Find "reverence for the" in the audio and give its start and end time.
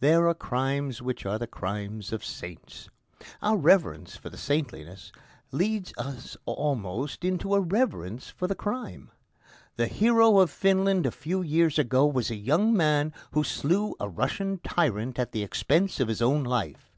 3.58-4.38, 7.60-8.54